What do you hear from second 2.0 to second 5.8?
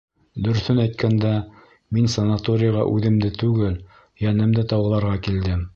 санаторийға үҙемде түгел, йәнемде дауаларға килдем.